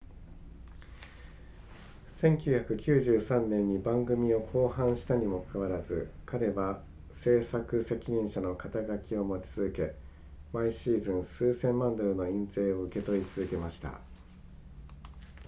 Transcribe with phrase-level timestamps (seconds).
[2.13, 6.81] 1993年に番組を降板したにもかかわらず彼は
[7.11, 9.93] 制作責任者の肩書きを持ち続け
[10.53, 13.99] 毎シーズン数千万ドルの印税を受け取り続けました